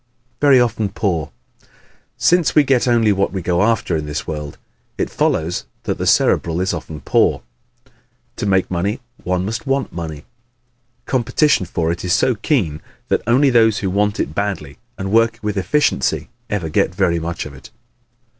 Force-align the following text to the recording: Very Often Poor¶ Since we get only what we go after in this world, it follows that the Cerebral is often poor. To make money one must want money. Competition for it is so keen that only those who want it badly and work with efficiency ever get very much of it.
Very 0.39 0.59
Often 0.59 0.93
Poor¶ 0.93 1.27
Since 2.17 2.55
we 2.55 2.63
get 2.63 2.87
only 2.87 3.11
what 3.11 3.31
we 3.31 3.43
go 3.43 3.61
after 3.61 3.95
in 3.95 4.07
this 4.07 4.25
world, 4.25 4.57
it 4.97 5.11
follows 5.11 5.65
that 5.83 5.99
the 5.99 6.07
Cerebral 6.07 6.59
is 6.59 6.73
often 6.73 7.01
poor. 7.01 7.43
To 8.37 8.47
make 8.47 8.71
money 8.71 8.99
one 9.23 9.45
must 9.45 9.67
want 9.67 9.93
money. 9.93 10.23
Competition 11.05 11.67
for 11.67 11.91
it 11.91 12.03
is 12.03 12.13
so 12.13 12.33
keen 12.33 12.81
that 13.09 13.21
only 13.27 13.51
those 13.51 13.77
who 13.77 13.91
want 13.91 14.19
it 14.19 14.33
badly 14.33 14.79
and 14.97 15.11
work 15.11 15.37
with 15.43 15.55
efficiency 15.55 16.29
ever 16.49 16.67
get 16.67 16.95
very 16.95 17.19
much 17.19 17.45
of 17.45 17.53
it. 17.53 17.69